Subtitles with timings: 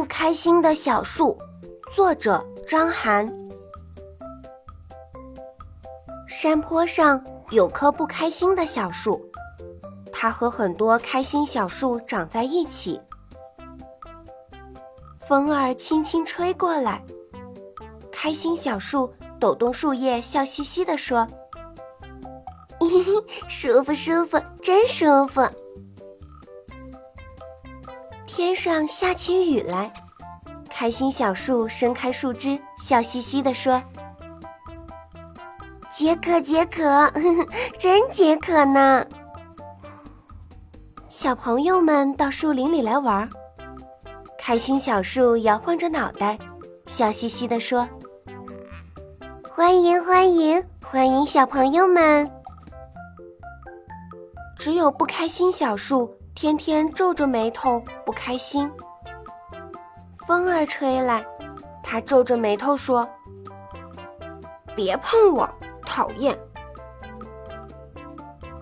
[0.00, 1.36] 不开心的小树，
[1.94, 3.30] 作者张涵。
[6.26, 9.20] 山坡上有棵不开心的小树，
[10.10, 12.98] 它和很多开心小树长在一起。
[15.28, 17.04] 风儿轻轻吹过来，
[18.10, 21.26] 开心小树抖动树叶，笑嘻嘻地说
[22.80, 23.12] ：“嘿嘿，
[23.50, 25.42] 舒服舒服，真舒服。”
[28.32, 29.92] 天上下起雨来，
[30.70, 33.82] 开心小树伸开树枝，笑嘻嘻地说
[35.90, 39.04] ：“解渴解渴，呵呵， 真解渴呢！”
[41.10, 43.28] 小朋友们到树林里来玩，
[44.38, 46.38] 开心小树摇晃着脑袋，
[46.86, 47.86] 笑嘻嘻地说
[49.50, 52.30] ：“欢迎欢迎欢迎小朋友们！”
[54.56, 56.08] 只有不开心小树。
[56.40, 58.72] 天天皱着眉头，不开心。
[60.26, 61.22] 风儿吹来，
[61.82, 63.06] 他皱着眉头说
[64.74, 65.46] ：“别碰我，
[65.82, 66.34] 讨厌。”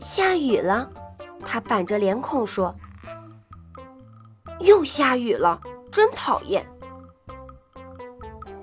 [0.00, 0.90] 下雨了，
[1.44, 2.74] 他板着脸孔说
[4.60, 5.60] ：“又下雨了，
[5.92, 6.66] 真讨厌。”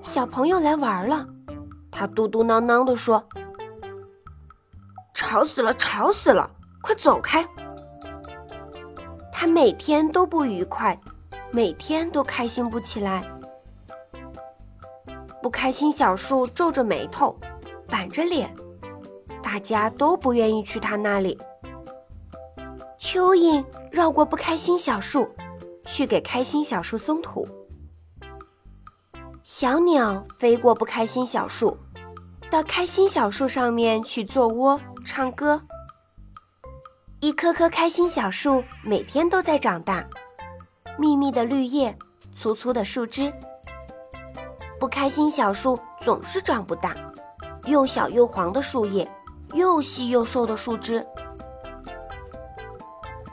[0.02, 1.24] 小朋友来玩了，
[1.88, 3.24] 他嘟嘟囔囔地说
[5.14, 6.50] ：“吵死了，吵死了，
[6.82, 7.46] 快走开！”
[9.44, 10.98] 他每天都不愉快，
[11.52, 13.22] 每天都开心不起来。
[15.42, 17.38] 不开心小树皱着眉头，
[17.86, 18.50] 板着脸，
[19.42, 21.38] 大家都不愿意去他那里。
[22.98, 25.28] 蚯蚓绕过不开心小树，
[25.84, 27.46] 去给开心小树松土。
[29.42, 31.76] 小鸟飞过不开心小树，
[32.48, 35.60] 到开心小树上面去做窝、唱歌。
[37.24, 40.04] 一棵棵开心小树每天都在长大，
[40.98, 41.96] 密密的绿叶，
[42.36, 43.32] 粗粗的树枝。
[44.78, 46.94] 不开心小树总是长不大，
[47.64, 49.08] 又小又黄的树叶，
[49.54, 51.02] 又细又瘦的树枝。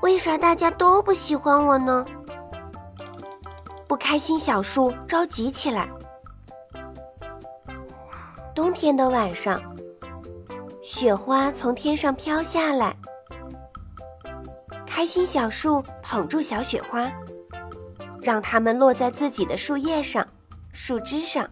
[0.02, 2.06] 为啥大家都不喜欢我呢？
[3.90, 5.90] 不开心小树着急起来。
[8.56, 9.62] 冬天的晚上，
[10.82, 12.96] 雪花从天上飘下来。
[15.02, 17.12] 开心小树捧住小雪花，
[18.22, 20.24] 让它们落在自己的树叶上、
[20.74, 21.50] 树枝上。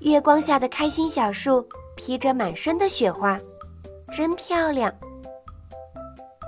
[0.00, 1.66] 月光下的开心小树
[1.96, 3.40] 披着满身的雪花，
[4.12, 4.92] 真漂亮。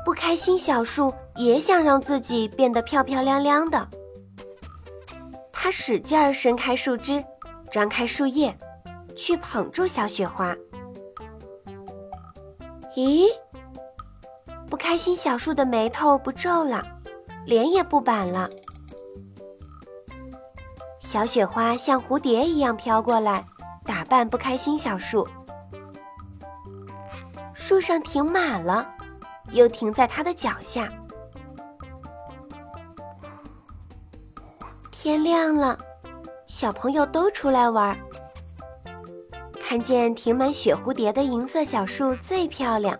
[0.05, 3.89] 不开心小树也想让自己变得漂漂亮亮的，
[5.51, 7.25] 它使劲儿伸开树枝，
[7.71, 8.55] 张开树叶，
[9.17, 10.55] 去捧住小雪花。
[12.95, 13.27] 咦？
[14.73, 16.83] 不开心小树的眉头不皱了，
[17.45, 18.49] 脸也不板了。
[20.99, 23.45] 小雪花像蝴蝶一样飘过来，
[23.85, 25.29] 打扮不开心小树。
[27.53, 28.89] 树上停满了，
[29.51, 30.89] 又停在它的脚下。
[34.91, 35.77] 天亮了，
[36.47, 37.95] 小朋友都出来玩。
[39.61, 42.99] 看见停满雪蝴蝶的银色小树最漂亮。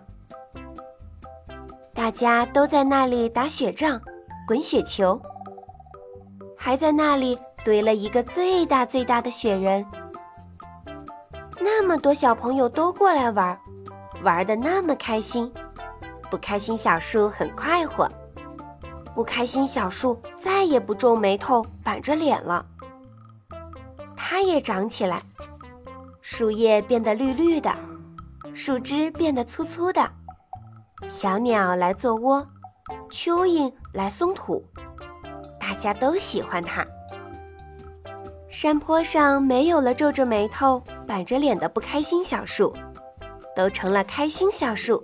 [1.95, 4.01] 大家都在那里打雪仗、
[4.47, 5.21] 滚雪球，
[6.57, 9.85] 还在那里堆了一个最大最大的雪人。
[11.59, 13.57] 那么多小朋友都过来玩，
[14.23, 15.51] 玩的那么开心。
[16.31, 18.09] 不开心小树很快活，
[19.13, 22.65] 不开心小树再也不皱眉头、板着脸了。
[24.15, 25.21] 它也长起来，
[26.21, 27.71] 树叶变得绿绿的，
[28.55, 30.09] 树枝变得粗粗的。
[31.09, 32.45] 小鸟来做窝，
[33.09, 34.63] 蚯蚓来松土，
[35.59, 36.85] 大家都喜欢它。
[38.49, 42.73] 山坡上没有了皱着眉头、板着脸的不开心小树，
[43.55, 45.03] 都成了开心小树。